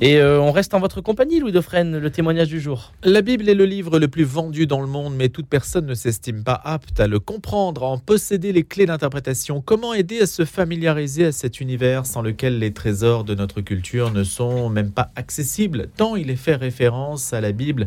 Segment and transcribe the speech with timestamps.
[0.00, 2.92] Et euh, on reste en votre compagnie, Louis Dauphren, le témoignage du jour.
[3.04, 5.94] La Bible est le livre le plus vendu dans le monde, mais toute personne ne
[5.94, 9.62] s'estime pas apte à le comprendre, à en posséder les clés d'interprétation.
[9.64, 14.12] Comment aider à se familiariser à cet univers sans lequel les trésors de notre culture
[14.12, 17.86] ne sont même pas accessibles, tant il est fait référence à la Bible,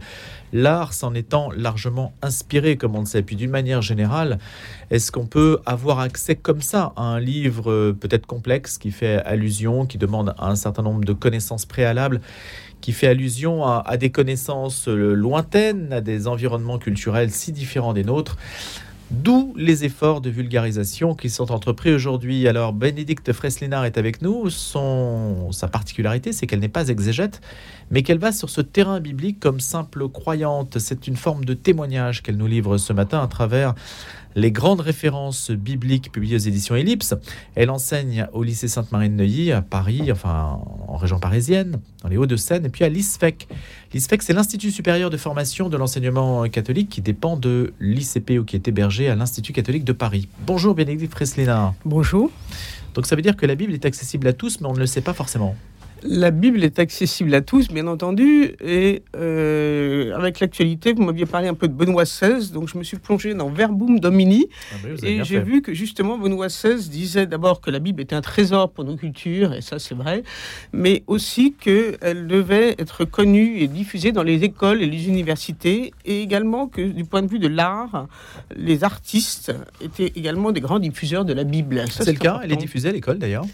[0.53, 3.21] l'art s'en étant largement inspiré, comme on le sait.
[3.21, 4.39] Puis d'une manière générale,
[4.91, 9.17] est-ce qu'on peut avoir accès comme ça à un livre euh, peut-être complexe qui fait
[9.25, 12.21] allusion, qui demande un certain nombre de connaissances préalables,
[12.81, 18.03] qui fait allusion à, des connaissances euh, lointaines, à des environnements culturels si différents des
[18.03, 18.37] nôtres
[19.09, 22.45] D'où les efforts de vulgarisation qui sont entrepris aujourd'hui.
[22.45, 24.49] Alors, Bénédicte Freslinard est avec nous.
[24.49, 27.39] Son, sa particularité, c'est qu'elle n'est pas exégète,
[27.89, 30.77] mais qu'elle va sur ce terrain biblique comme simple croyante.
[30.79, 33.75] C'est une forme de témoignage qu'elle nous livre ce matin à travers
[34.37, 37.15] les grandes références bibliques publiées aux éditions Ellipse.
[37.55, 42.17] Elle enseigne au lycée Sainte-Marie de Neuilly à Paris, enfin en région parisienne, dans les
[42.17, 43.47] Hauts-de-Seine, et puis à l'ISFEC.
[43.93, 48.55] L'ISFEC, c'est l'Institut supérieur de formation de l'enseignement catholique qui dépend de l'ICP ou qui
[48.55, 50.29] est hébergé à l'Institut catholique de Paris.
[50.45, 51.73] Bonjour Bénédicte Freslina.
[51.83, 52.29] Bonjour.
[52.93, 54.85] Donc ça veut dire que la Bible est accessible à tous, mais on ne le
[54.85, 55.55] sait pas forcément.
[56.03, 61.47] La Bible est accessible à tous, bien entendu, et euh, avec l'actualité, vous m'aviez parlé
[61.47, 64.89] un peu de Benoît XVI, donc je me suis plongé dans Verbum Domini, ah bah
[65.03, 68.71] et j'ai vu que justement Benoît XVI disait d'abord que la Bible était un trésor
[68.71, 70.23] pour nos cultures, et ça c'est vrai,
[70.71, 76.21] mais aussi qu'elle devait être connue et diffusée dans les écoles et les universités, et
[76.21, 78.07] également que du point de vue de l'art,
[78.55, 81.85] les artistes étaient également des grands diffuseurs de la Bible.
[81.89, 83.45] C'est le cas, elle est diffusée à l'école d'ailleurs,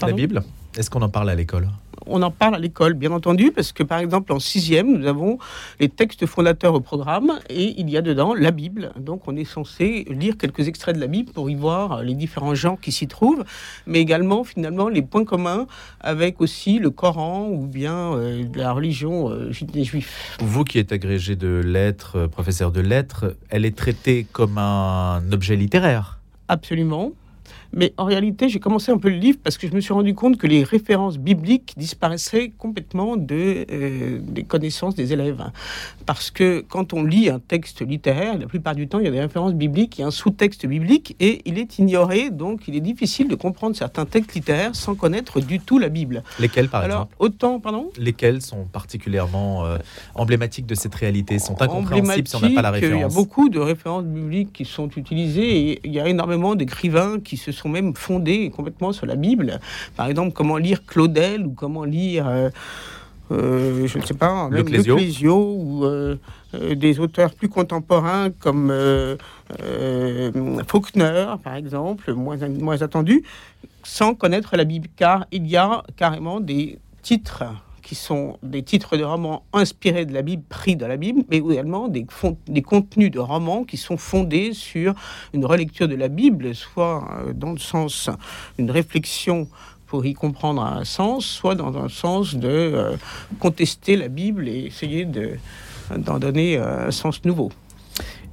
[0.00, 0.42] la Bible
[0.76, 1.68] est-ce qu'on en parle à l'école?
[2.06, 5.38] On en parle à l'école, bien entendu, parce que par exemple en sixième, nous avons
[5.78, 8.92] les textes fondateurs au programme et il y a dedans la Bible.
[8.98, 12.54] Donc on est censé lire quelques extraits de la Bible pour y voir les différents
[12.54, 13.44] genres qui s'y trouvent,
[13.86, 15.66] mais également finalement les points communs
[16.00, 20.36] avec aussi le Coran ou bien euh, la religion euh, des Juifs.
[20.40, 25.22] Vous qui êtes agrégé de lettres, euh, professeur de lettres, elle est traitée comme un
[25.32, 26.18] objet littéraire?
[26.48, 27.12] Absolument.
[27.74, 30.14] Mais en réalité, j'ai commencé un peu le livre parce que je me suis rendu
[30.14, 35.42] compte que les références bibliques disparaissaient complètement de, euh, des connaissances des élèves.
[36.04, 39.10] Parce que quand on lit un texte littéraire, la plupart du temps, il y a
[39.10, 42.76] des références bibliques, il y a un sous-texte biblique et il est ignoré, donc il
[42.76, 46.22] est difficile de comprendre certains textes littéraires sans connaître du tout la Bible.
[46.40, 47.16] Lesquels, par Alors, exemple?
[47.20, 47.90] autant, pardon?
[47.98, 49.78] Lesquels sont particulièrement euh,
[50.14, 53.08] emblématiques de cette réalité, sont incompréhensibles si on n'a pas la référence Il y a
[53.08, 57.52] beaucoup de références bibliques qui sont utilisées et il y a énormément d'écrivains qui se
[57.52, 59.60] sont sont même fondés complètement sur la Bible.
[59.96, 62.26] Par exemple, comment lire Claudel ou comment lire...
[62.28, 62.50] Euh,
[63.30, 66.16] euh, je ne sais pas, même le Clésio ou euh,
[66.74, 68.70] des auteurs plus contemporains comme
[70.66, 73.22] Faulkner, par exemple, moins, moins attendu,
[73.84, 77.44] sans connaître la Bible, car il y a carrément des titres
[77.82, 81.38] qui sont des titres de romans inspirés de la Bible, pris de la Bible, mais
[81.38, 82.06] également des,
[82.62, 84.94] contenus de romans qui sont fondés sur
[85.34, 88.08] une relecture de la Bible, soit euh, dans le sens
[88.58, 89.48] d'une réflexion
[89.86, 92.96] pour y comprendre un sens, soit dans un sens de euh,
[93.38, 97.50] contester la Bible et essayer d'en donner euh, un sens nouveau.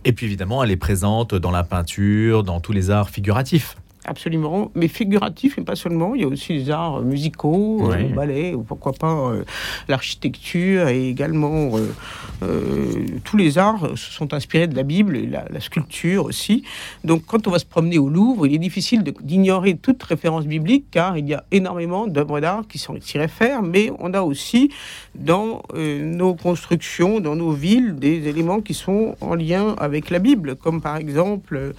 [0.06, 3.76] Et puis évidemment, elle est présente dans la peinture, dans tous les arts figuratifs.
[4.10, 6.16] Absolument, mais figuratif et pas seulement.
[6.16, 9.44] Il y a aussi les arts musicaux, le ballet, ou pourquoi pas euh,
[9.88, 11.94] l'architecture et également euh,
[12.42, 16.64] euh, tous les arts se sont inspirés de la Bible et la, sculpture aussi.
[17.04, 20.86] Donc quand on va se promener au Louvre, il est difficile d'ignorer toute référence biblique
[20.90, 24.72] car il y a énormément d'œuvres d'art qui s'y réfèrent, mais on a aussi
[25.14, 30.56] dans nos constructions, dans nos villes, des éléments qui sont en lien avec la Bible,
[30.56, 31.74] comme par exemple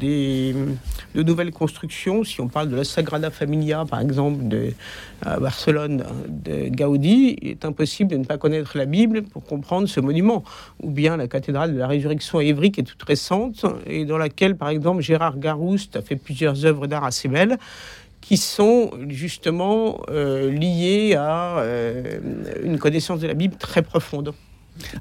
[0.00, 0.54] des,
[1.14, 2.22] de nouvelles constructions.
[2.22, 4.72] Si on parle de la Sagrada Familia, par exemple, de
[5.22, 9.88] à Barcelone, de Gaudi, il est impossible de ne pas connaître la Bible pour comprendre
[9.88, 10.44] ce monument.
[10.82, 14.18] Ou bien la cathédrale de la Résurrection à Évry, qui est toute récente, et dans
[14.18, 17.56] laquelle, par exemple, Gérard Garouste a fait plusieurs œuvres d'art assez belles
[18.20, 22.18] qui sont justement euh, liées à euh,
[22.64, 24.34] une connaissance de la Bible très profonde.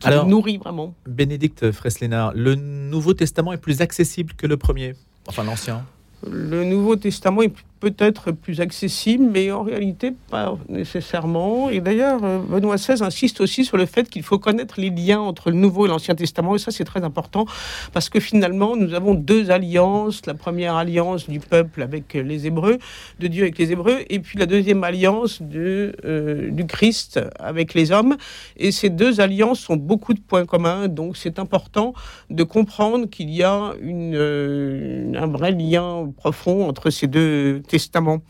[0.03, 0.94] Alors, nourrit vraiment.
[1.07, 4.94] Bénédicte Freslénard, le Nouveau Testament est plus accessible que le premier,
[5.27, 5.83] enfin l'Ancien?
[6.29, 11.69] Le Nouveau Testament est peut-être plus accessible, mais en réalité pas nécessairement.
[11.69, 15.19] Et d'ailleurs, euh, Benoît XVI insiste aussi sur le fait qu'il faut connaître les liens
[15.19, 17.45] entre le Nouveau et l'Ancien Testament, et ça c'est très important,
[17.94, 20.25] parce que finalement, nous avons deux alliances.
[20.25, 22.77] La première alliance du peuple avec les Hébreux,
[23.19, 27.74] de Dieu avec les Hébreux, et puis la deuxième alliance de, euh, du Christ avec
[27.74, 28.16] les hommes.
[28.57, 31.94] Et ces deux alliances ont beaucoup de points communs, donc c'est important
[32.30, 38.21] de comprendre qu'il y a euh, un vrai lien profond entre ces deux testamos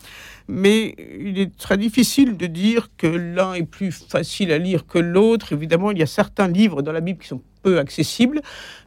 [0.48, 4.98] mais il est très difficile de dire que l'un est plus facile à lire que
[4.98, 5.52] l'autre.
[5.52, 8.42] Évidemment, il y a certains livres dans la Bible qui sont peu accessibles,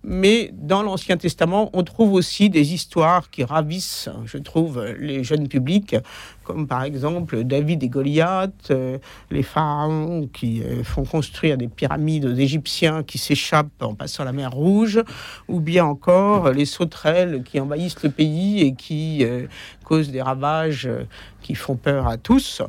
[0.05, 5.49] mais dans l'Ancien Testament, on trouve aussi des histoires qui ravissent, je trouve, les jeunes
[5.49, 5.97] publics,
[6.45, 8.97] comme par exemple David et Goliath, euh,
[9.31, 14.31] les pharaons qui euh, font construire des pyramides aux Égyptiens qui s'échappent en passant la
[14.31, 15.01] mer Rouge,
[15.49, 19.47] ou bien encore les sauterelles qui envahissent le pays et qui euh,
[19.83, 20.89] causent des ravages
[21.41, 22.61] qui font peur à tous.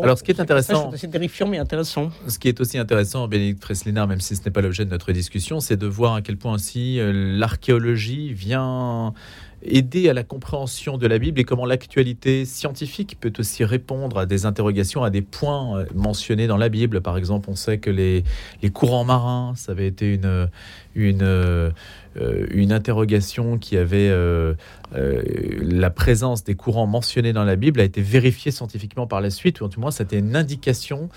[0.00, 2.10] Alors, ce qui est intéressant, c'est terrifiant mais intéressant.
[2.28, 5.10] Ce qui est aussi intéressant, Bénédicte Freslinard, même si ce n'est pas l'objet de notre
[5.12, 9.14] discussion, c'est de voir à quel point aussi l'archéologie vient
[9.62, 14.26] aider à la compréhension de la Bible et comment l'actualité scientifique peut aussi répondre à
[14.26, 17.00] des interrogations, à des points euh, mentionnés dans la Bible.
[17.00, 18.24] Par exemple, on sait que les,
[18.62, 20.48] les courants marins, ça avait été une,
[20.94, 21.70] une, euh,
[22.16, 24.54] une interrogation qui avait euh,
[24.92, 29.60] la présence des courants mentionnés dans la Bible a été vérifiée scientifiquement par la suite,
[29.60, 31.08] ou en tout cas, c'était une indication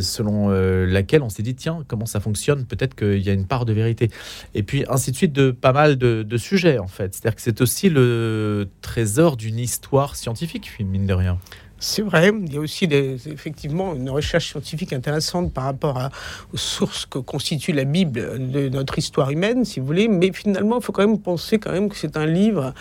[0.00, 0.50] selon
[0.86, 3.72] laquelle on s'est dit, tiens, comment ça fonctionne Peut-être qu'il y a une part de
[3.72, 4.10] vérité.
[4.54, 7.14] Et puis, ainsi de suite, de pas mal de, de sujets, en fait.
[7.14, 11.38] C'est-à-dire que c'est aussi le trésor d'une histoire scientifique, mine de rien.
[11.78, 16.10] C'est vrai, il y a aussi des, effectivement une recherche scientifique intéressante par rapport à,
[16.54, 20.78] aux sources que constitue la Bible de notre histoire humaine, si vous voulez, mais finalement,
[20.78, 22.72] il faut quand même penser quand même que c'est un livre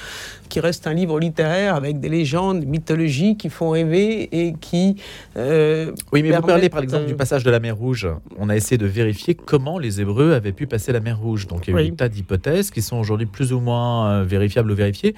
[0.47, 4.95] qui reste un livre littéraire avec des légendes, des mythologies qui font rêver et qui...
[5.35, 8.07] Euh, oui, mais vous parlez par exemple du passage de la mer Rouge.
[8.37, 11.47] On a essayé de vérifier comment les Hébreux avaient pu passer la mer Rouge.
[11.47, 14.23] Donc il y a eu un tas d'hypothèses qui sont aujourd'hui plus ou moins euh,
[14.23, 15.15] vérifiables ou vérifiées.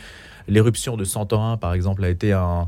[0.47, 2.67] L'éruption de Santorin, par exemple, a été un,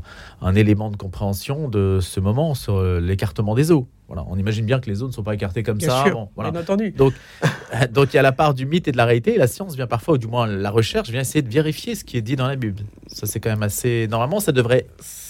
[0.54, 3.88] élément de compréhension de ce moment sur euh, l'écartement des eaux.
[4.08, 6.04] Voilà, on imagine bien que les eaux ne sont pas écartées comme ça.
[6.04, 6.50] Sûr, voilà.
[6.50, 6.90] bien entendu.
[6.90, 7.14] Donc,
[7.92, 9.34] donc il y a la part du mythe et de la réalité.
[9.34, 12.04] Et la science vient parfois, ou du moins la recherche, vient essayer de vérifier ce
[12.04, 12.82] qui est dit dans la Bible.
[13.06, 14.08] Ça, c'est quand même assez.
[14.10, 14.86] Normalement, ça devrait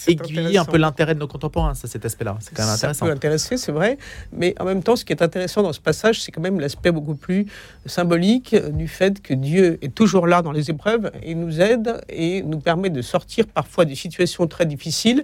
[0.07, 2.37] aiguiller un peu l'intérêt de nos contemporains, ça, cet aspect-là.
[2.41, 3.07] C'est quand même intéressant.
[3.07, 3.99] Ça peut intéresser, c'est vrai.
[4.33, 6.93] Mais en même temps, ce qui est intéressant dans ce passage, c'est quand même l'aspect
[6.93, 7.47] beaucoup plus
[7.87, 12.43] symbolique du fait que Dieu est toujours là dans les épreuves et nous aide et
[12.43, 15.23] nous permet de sortir parfois des situations très difficiles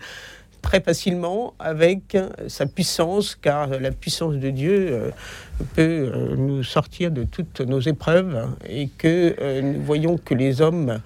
[0.67, 2.17] très facilement avec
[2.49, 5.11] sa puissance, car la puissance de Dieu euh,
[5.77, 10.61] peut euh, nous sortir de toutes nos épreuves et que euh, nous voyons que les
[10.61, 10.99] hommes,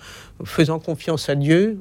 [0.44, 1.78] faisant confiance à Dieu,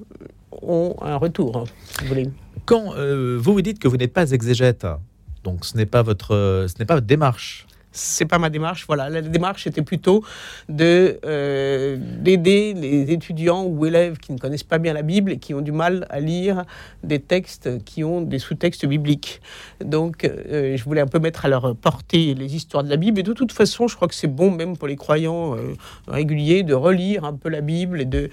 [0.62, 2.30] ont un retour, si vous voulez.
[2.66, 4.86] Quand vous vous dites que vous n'êtes pas exégète,
[5.44, 8.86] donc ce n'est pas votre, ce n'est pas votre démarche c'est pas ma démarche.
[8.88, 10.24] Voilà, la démarche était plutôt
[10.68, 15.38] de euh, d'aider les étudiants ou élèves qui ne connaissent pas bien la Bible et
[15.38, 16.66] qui ont du mal à lire
[17.04, 19.42] des textes qui ont des sous-textes bibliques.
[19.84, 23.19] Donc, euh, je voulais un peu mettre à leur portée les histoires de la Bible.
[23.19, 25.74] Et de toute façon, je crois que c'est bon même pour les croyants euh,
[26.07, 28.30] réguliers de relire un peu la Bible et de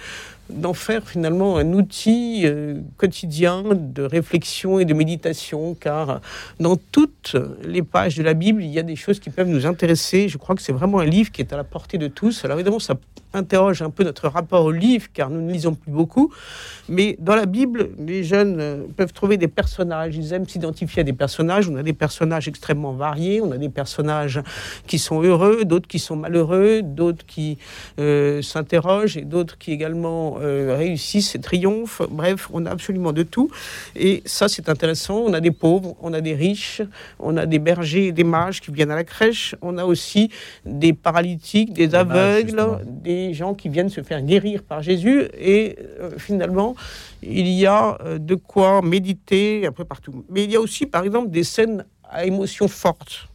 [0.51, 6.21] d'en faire finalement un outil euh, quotidien de réflexion et de méditation, car
[6.61, 9.67] dans toutes les pages de la Bible, il y a des choses qui peuvent nous
[9.67, 10.29] intéresser.
[10.29, 12.45] Je crois que c'est vraiment un livre qui est à la portée de tous.
[12.45, 12.95] Alors évidemment, ça
[13.37, 16.33] interroge un peu notre rapport au livre, car nous ne lisons plus beaucoup.
[16.89, 20.17] Mais dans la Bible, les jeunes euh, peuvent trouver des personnages.
[20.17, 21.69] Ils aiment s'identifier à des personnages.
[21.69, 23.41] On a des personnages extrêmement variés.
[23.41, 24.41] On a des personnages
[24.87, 27.59] qui sont heureux, d'autres qui sont malheureux, d'autres qui
[27.99, 32.03] euh, s'interrogent et d'autres qui également réussissent et triomphent.
[32.11, 33.51] Bref, on a absolument de tout.
[33.95, 35.19] Et ça, c'est intéressant.
[35.19, 36.83] On a des pauvres, on a des riches,
[37.19, 39.55] on a des bergers et des mages qui viennent à la crèche.
[39.63, 40.31] On a aussi
[40.65, 45.25] des paralytiques, des aveugles, des gens qui viennent se faire guérir par Jésus.
[45.39, 46.75] Et euh, finalement,
[47.23, 50.25] il y a euh, de quoi méditer un peu partout.
[50.29, 53.29] Mais il y a aussi, par exemple, des scènes à émotions fortes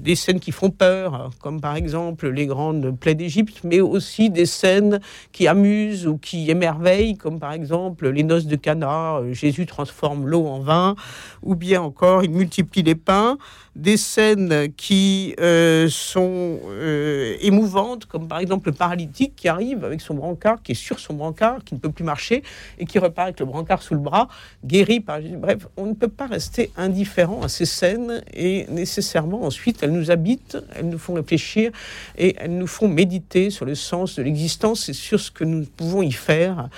[0.00, 4.46] des scènes qui font peur, comme par exemple les grandes plaies d'Égypte, mais aussi des
[4.46, 5.00] scènes
[5.32, 10.26] qui amusent ou qui émerveillent, comme par exemple les noces de Cana, euh, Jésus transforme
[10.26, 10.96] l'eau en vin,
[11.42, 13.36] ou bien encore il multiplie les pains,
[13.76, 20.00] des scènes qui euh, sont euh, émouvantes, comme par exemple le paralytique qui arrive avec
[20.00, 22.42] son brancard, qui est sur son brancard, qui ne peut plus marcher,
[22.78, 24.28] et qui repart avec le brancard sous le bras,
[24.64, 25.20] guéri par.
[25.20, 30.10] Bref, on ne peut pas rester indifférent à ces scènes, et nécessairement ensuite elles nous
[30.10, 31.70] habitent, elles nous font réfléchir
[32.18, 35.64] et elles nous font méditer sur le sens de l'existence et sur ce que nous
[35.64, 36.68] pouvons y faire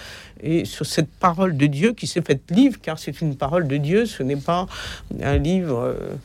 [0.43, 3.77] et sur cette parole de Dieu qui s'est faite livre, car c'est une parole de
[3.77, 4.67] Dieu, ce n'est pas
[5.23, 6.17] un livre euh,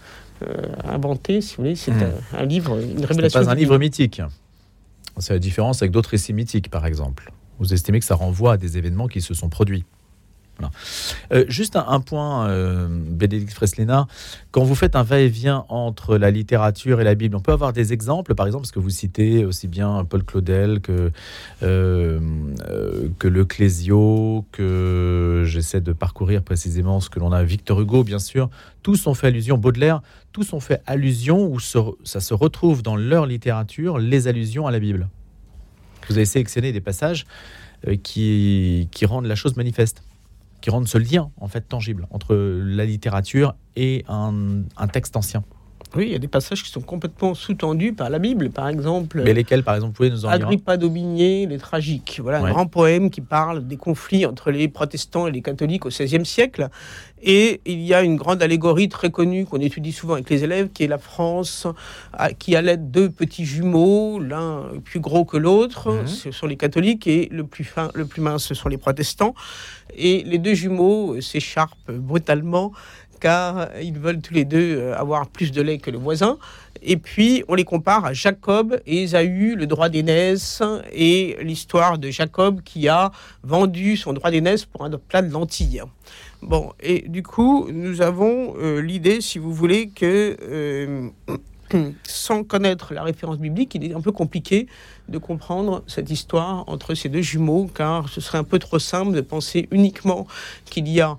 [0.84, 2.12] inventé, si vous voulez, c'est hmm.
[2.34, 3.40] un, livre, une révélation.
[3.40, 4.22] Ce pas un livre mythique.
[5.20, 7.32] C'est la différence avec d'autres récits mythiques, par exemple.
[7.60, 9.84] Vous estimez que ça renvoie à des événements qui se sont produits
[11.32, 14.08] Euh, juste un, point, euh, Bénédicte Freslina,
[14.52, 17.94] quand vous faites un va-et-vient entre la littérature et la Bible, on peut avoir des
[17.94, 21.12] exemples, par exemple, parce que vous citez aussi bien Paul Claudel que,
[21.64, 22.20] euh,
[22.70, 28.20] euh que Leclésio, que j'essaie de parcourir précisément ce que l'on a, Victor Hugo, bien
[28.20, 28.50] sûr,
[28.84, 33.26] tous ont fait allusion, Baudelaire, tous ont fait allusion, ou ça se retrouve dans leur
[33.26, 35.10] littérature, les allusions à la Bible.
[36.10, 37.26] Vous avez sélectionné des passages
[38.02, 40.04] qui, qui rendent la chose manifeste
[40.62, 45.44] qui rendent ce lien en fait tangible entre la littérature et un, texte ancien.
[45.96, 49.22] Oui, il y a des passages qui sont complètement sous-tendus par la Bible, par exemple.
[49.24, 52.20] Mais lesquels, par exemple, vous pouvez nous en Agrippa d'Aubigné, Les Tragiques.
[52.22, 55.90] Voilà un grand poème qui parle des conflits entre les protestants et les catholiques au
[55.90, 56.70] XVIe siècle.
[57.22, 60.70] Et il y a une grande allégorie très connue qu'on étudie souvent avec les élèves,
[60.72, 61.66] qui est la France,
[62.38, 66.08] qui allait deux petits jumeaux, l'un plus gros que l'autre, mhm.
[66.08, 69.34] ce sont les catholiques, et le plus fin, le plus mince, ce sont les protestants.
[69.96, 72.72] Et les deux jumeaux s'écharpent brutalement
[73.20, 76.38] car ils veulent tous les deux euh, avoir plus de lait que le voisin.
[76.82, 80.62] Et puis, on les compare à Jacob et Ésaü, le droit d'aînesse,
[80.94, 83.12] et l'histoire de Jacob qui a
[83.44, 85.82] vendu son droit d'aînesse pour un plat de lentilles.
[86.42, 91.10] Bon, et du coup, nous avons euh, l'idée, si vous voulez, que euh,
[92.04, 94.68] sans connaître la référence biblique, il est un peu compliqué
[95.10, 99.14] de comprendre cette histoire entre ces deux jumeaux, car ce serait un peu trop simple
[99.14, 100.28] de penser uniquement
[100.66, 101.18] qu'il y a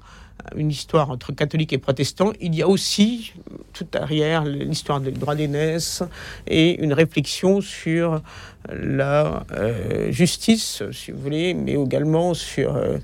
[0.57, 3.33] une histoire entre catholiques et protestants, il y a aussi
[3.73, 6.03] tout derrière l'histoire des droits d'aînesse
[6.47, 8.21] et une réflexion sur
[8.73, 12.99] la euh, justice, si vous voulez, mais également sur euh,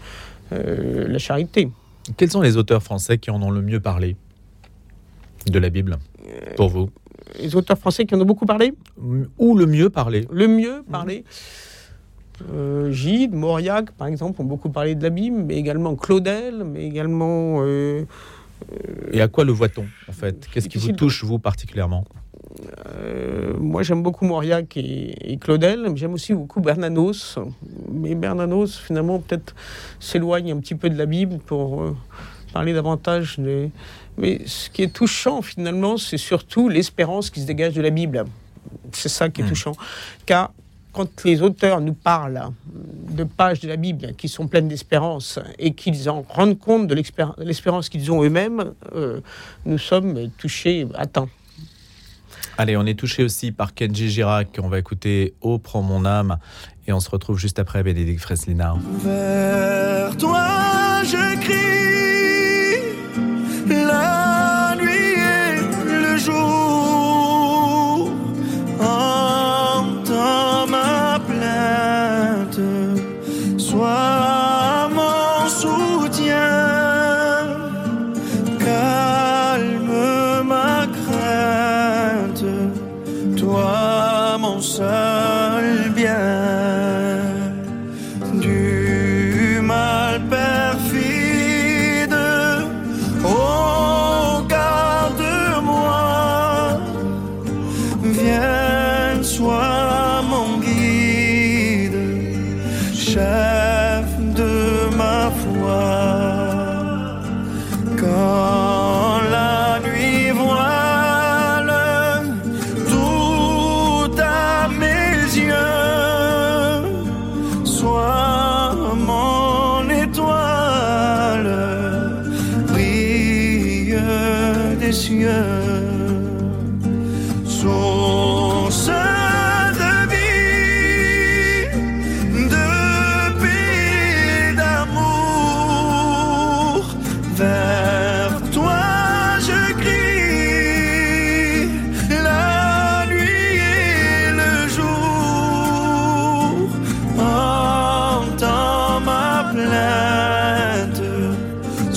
[0.52, 1.70] euh, la charité.
[2.16, 4.16] Quels sont les auteurs français qui en ont le mieux parlé
[5.46, 5.98] de la Bible
[6.56, 6.90] pour vous?
[7.40, 8.74] Les auteurs français qui en ont beaucoup parlé?
[9.38, 10.26] Ou le mieux parlé?
[10.30, 11.24] Le mieux parlé
[12.52, 16.84] euh, Gide, Mauriac, par exemple, ont beaucoup parlé de la Bible, mais également Claudel, mais
[16.84, 17.62] également.
[17.62, 18.04] Euh,
[19.12, 20.48] Et à quoi le voit-on, en fait?
[20.52, 22.04] Qu'est-ce qui vous touche, vous, particulièrement?
[22.86, 25.90] Euh, moi, j'aime beaucoup Mauriac et, Claudel.
[25.96, 27.38] J'aime aussi beaucoup Bernanos.
[27.90, 29.54] Mais Bernanos, finalement, peut-être
[30.00, 31.96] s'éloigne un petit peu de la Bible pour euh,
[32.52, 33.70] parler davantage des.
[34.16, 38.24] Mais ce qui est touchant, finalement, c'est surtout l'espérance qui se dégage de la Bible.
[38.92, 39.48] C'est ça qui est hmm.
[39.48, 39.72] touchant.
[40.24, 40.52] Car
[40.94, 42.50] quand les auteurs nous parlent
[43.10, 46.94] de pages de la Bible qui sont pleines d'espérance et qu'ils en rendent compte de
[46.94, 49.20] l'espérance qu'ils ont eux-mêmes, euh,
[49.66, 51.28] nous sommes touchés à temps.
[52.56, 54.60] Allez, on est touché aussi par Kenji Girac.
[54.62, 56.38] On va écouter Oh, prends mon âme.
[56.86, 58.76] Et on se retrouve juste après Bénédicte Freslina.
[59.02, 60.53] Vers toi,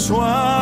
[0.07, 0.56] soir.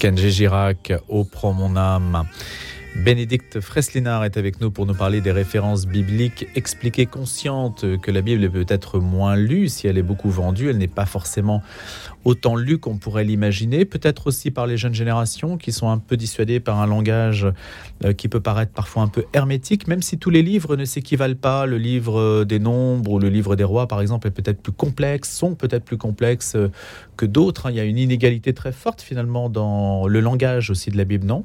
[0.00, 2.24] Kenji Girac, au prend mon âme.
[2.96, 8.20] Bénédicte Freslinard est avec nous pour nous parler des références bibliques expliquées conscientes que la
[8.20, 11.62] Bible est peut-être moins lue si elle est beaucoup vendue, elle n'est pas forcément
[12.24, 16.16] autant lue qu'on pourrait l'imaginer, peut-être aussi par les jeunes générations qui sont un peu
[16.16, 17.46] dissuadées par un langage
[18.04, 21.38] euh, qui peut paraître parfois un peu hermétique, même si tous les livres ne s'équivalent
[21.40, 21.66] pas.
[21.66, 25.30] Le livre des nombres ou le livre des rois, par exemple, est peut-être plus complexe,
[25.30, 26.70] sont peut-être plus complexes euh,
[27.16, 27.66] que d'autres.
[27.66, 27.70] Hein.
[27.70, 31.24] Il y a une inégalité très forte finalement dans le langage aussi de la Bible,
[31.24, 31.44] non?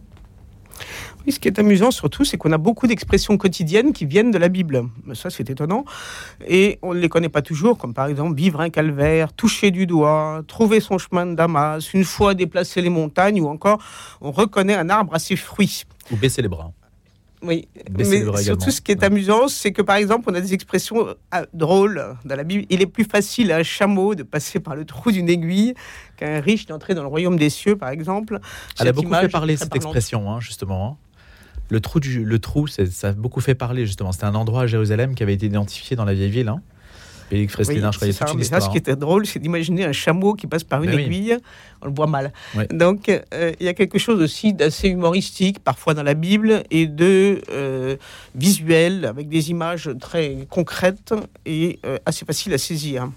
[1.25, 4.37] Oui, ce qui est amusant surtout, c'est qu'on a beaucoup d'expressions quotidiennes qui viennent de
[4.37, 4.83] la Bible.
[5.13, 5.85] Ça, c'est étonnant.
[6.47, 9.87] Et on ne les connaît pas toujours, comme par exemple vivre un calvaire, toucher du
[9.87, 13.81] doigt, trouver son chemin de Damas, une fois déplacer les montagnes, ou encore
[14.21, 15.83] on reconnaît un arbre à ses fruits.
[16.11, 16.71] Ou baisser les bras.
[17.41, 21.07] Oui, mais surtout ce qui est amusant, c'est que par exemple, on a des expressions
[21.07, 22.65] euh, drôles dans la Bible.
[22.69, 25.75] Il est plus facile à un chameau de passer par le trou d'une aiguille
[26.17, 28.39] qu'un riche d'entrer dans le royaume des cieux, par exemple.
[28.79, 30.97] Elle a beaucoup fait parler cette expression, hein, justement.
[31.69, 34.11] Le trou, du, le trou ça a beaucoup fait parler, justement.
[34.11, 36.47] C'était un endroit à Jérusalem qui avait été identifié dans la vieille ville.
[36.47, 36.61] Hein.
[37.27, 37.47] Croyais
[38.13, 40.91] ça, une ça, ce qui était drôle, c'est d'imaginer un chameau qui passe par une
[40.91, 41.37] aiguille.
[41.81, 42.31] On le voit mal.
[42.69, 46.85] Donc, euh, il y a quelque chose aussi d'assez humoristique, parfois dans la Bible, et
[46.85, 47.95] de euh,
[48.35, 51.13] visuel, avec des images très concrètes
[51.45, 53.09] et euh, assez faciles à saisir.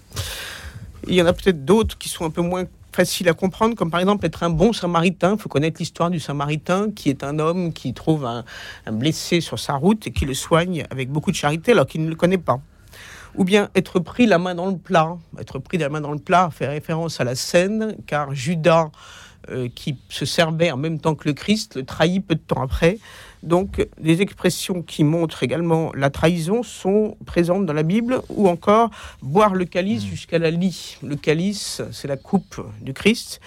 [1.07, 2.65] Il y en a peut-être d'autres qui sont un peu moins
[2.99, 5.35] faciles à comprendre, comme par exemple être un bon samaritain.
[5.35, 8.43] Il faut connaître l'histoire du samaritain, qui est un homme qui trouve un,
[8.85, 12.03] un blessé sur sa route et qui le soigne avec beaucoup de charité alors qu'il
[12.03, 12.59] ne le connaît pas
[13.35, 15.15] ou bien être pris la main dans le plat.
[15.39, 18.89] Être pris la main dans le plat fait référence à la scène, car Judas,
[19.49, 22.61] euh, qui se servait en même temps que le Christ, le trahit peu de temps
[22.61, 22.97] après.
[23.43, 28.89] Donc, des expressions qui montrent également la trahison sont présentes dans la Bible, ou encore
[29.21, 30.09] boire le calice hmm.
[30.09, 30.97] jusqu'à la lie.
[31.03, 33.39] Le calice, c'est la coupe du Christ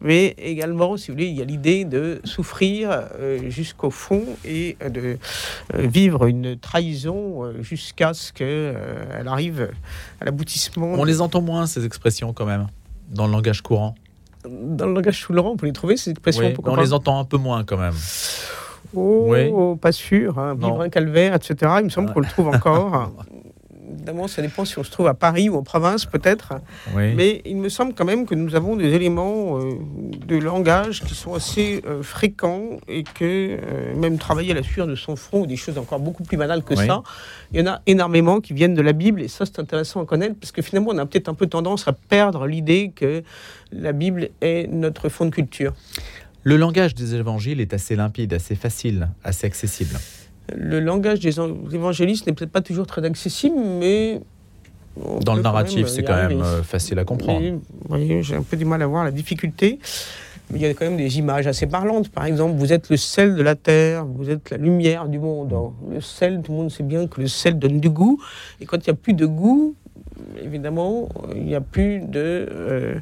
[0.00, 4.76] mais également, si vous voulez, il y a l'idée de souffrir euh, jusqu'au fond et
[4.80, 5.18] de
[5.74, 9.70] euh, vivre une trahison euh, jusqu'à ce qu'elle arrive
[10.20, 10.94] à l'aboutissement.
[10.94, 12.68] On les entend moins, ces expressions, quand même,
[13.10, 13.94] dans le langage courant.
[14.48, 17.26] Dans le langage Laurent, on peut les trouver, ces expressions oui, On les entend un
[17.26, 17.94] peu moins, quand même.
[18.94, 19.52] Oh, oui.
[19.80, 20.38] pas sûr.
[20.38, 20.54] Hein.
[20.54, 21.72] Vivre un calvaire, etc.
[21.78, 23.12] Il me semble qu'on le trouve encore.
[24.00, 26.54] évidemment, ça dépend si on se trouve à Paris ou en province, peut-être.
[26.94, 29.74] Mais il me semble quand même que nous avons des éléments euh,
[30.26, 34.86] de langage qui sont assez euh, fréquents et que euh, même travailler à la sueur
[34.86, 37.02] de son front ou des choses encore beaucoup plus banales que ça,
[37.52, 40.06] il y en a énormément qui viennent de la Bible et ça, c'est intéressant à
[40.06, 43.22] connaître parce que finalement, on a peut-être un peu tendance à perdre l'idée que
[43.72, 45.72] la Bible est notre fond de culture.
[46.42, 49.98] Le langage des évangiles est assez limpide, assez facile, assez accessible
[50.56, 51.38] le langage des
[51.74, 54.20] évangélistes n'est peut-être pas toujours très accessible, mais...
[55.24, 57.60] Dans le narratif, c'est quand même euh, facile à comprendre.
[57.88, 59.78] Oui, j'ai un peu du mal à voir la difficulté.
[60.50, 62.08] Mais il y a quand même des images assez parlantes.
[62.08, 65.54] Par exemple, vous êtes le sel de la terre, vous êtes la lumière du monde.
[65.88, 68.20] Le sel, tout le monde sait bien que le sel donne du goût.
[68.60, 69.76] Et quand il n'y a plus de goût,
[70.42, 72.94] évidemment, il n'y a plus de euh,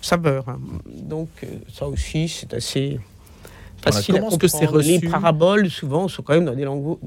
[0.00, 0.44] saveur.
[0.86, 1.28] Donc
[1.72, 3.00] ça aussi, c'est assez
[4.06, 6.64] comment est-ce que c'est reçu Les paraboles, souvent, sont quand même dans des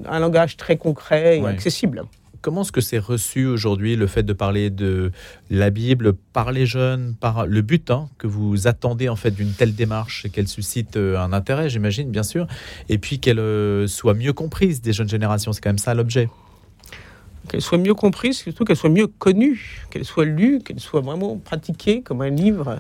[0.08, 2.04] un langage très concret et accessible.
[2.42, 5.12] Comment est-ce que c'est reçu aujourd'hui le fait de parler de
[5.50, 9.52] la Bible par les jeunes, par le but hein, que vous attendez en fait d'une
[9.52, 12.48] telle démarche et qu'elle suscite euh, un intérêt, j'imagine, bien sûr,
[12.90, 16.30] et puis qu'elle euh, soit mieux comprise des jeunes générations, c'est quand même ça l'objet
[17.48, 21.38] qu'elle soit mieux comprise, surtout qu'elle soit mieux connue, qu'elle soit lue, qu'elle soit vraiment
[21.38, 22.80] pratiquée comme un livre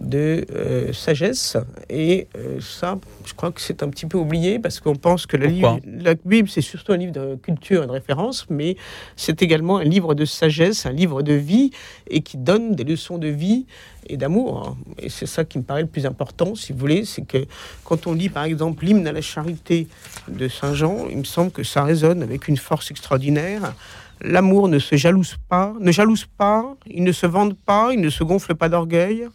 [0.00, 1.56] de euh, sagesse.
[1.90, 5.36] Et euh, ça, je crois que c'est un petit peu oublié parce qu'on pense que
[5.36, 8.76] la, la Bible, c'est surtout un livre de culture et de référence, mais
[9.16, 11.70] c'est également un livre de sagesse, un livre de vie
[12.08, 13.66] et qui donne des leçons de vie
[14.06, 14.76] et d'amour.
[14.98, 17.44] Et c'est ça qui me paraît le plus important, si vous voulez, c'est que
[17.84, 19.86] quand on lit par exemple l'hymne à la charité
[20.28, 23.74] de Saint Jean, il me semble que ça résonne avec une force extraordinaire.
[24.24, 28.08] L'amour ne se jalouse pas, ne jalouse pas, il ne se vante pas, il ne
[28.08, 29.26] se gonfle pas d'orgueil,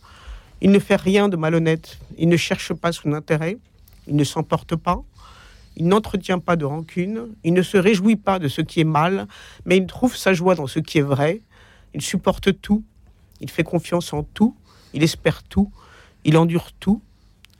[0.61, 3.57] il ne fait rien de malhonnête, il ne cherche pas son intérêt,
[4.07, 5.01] il ne s'emporte pas,
[5.75, 9.27] il n'entretient pas de rancune, il ne se réjouit pas de ce qui est mal,
[9.65, 11.41] mais il trouve sa joie dans ce qui est vrai,
[11.93, 12.81] il supporte tout,
[13.41, 14.55] il fait confiance en tout,
[14.93, 15.69] il espère tout,
[16.23, 17.01] il endure tout,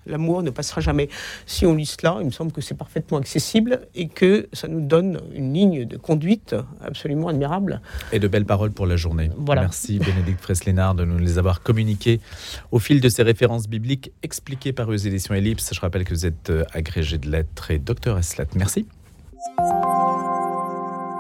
[0.08, 1.10] l'amour ne passera jamais.
[1.46, 4.82] Si on lit cela, il me semble que c'est parfaitement accessible et que ça nous
[4.82, 7.82] donne une ligne de conduite absolument admirable.
[8.12, 9.30] Et de belles paroles pour la journée.
[9.48, 12.20] Merci Bénédicte Freslénard de nous les avoir communiquées
[12.72, 15.74] au fil de ces références bibliques expliquées par les éditions Ellipse.
[15.74, 18.48] Je rappelle que vous êtes agrégé de lettres et docteur Eslat.
[18.56, 18.86] Merci.